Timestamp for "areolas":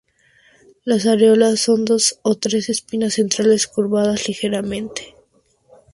1.05-1.63